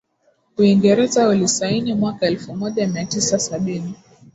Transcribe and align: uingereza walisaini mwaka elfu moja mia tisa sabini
uingereza 0.57 1.27
walisaini 1.27 1.93
mwaka 1.93 2.25
elfu 2.25 2.55
moja 2.55 2.87
mia 2.87 3.05
tisa 3.05 3.39
sabini 3.39 3.95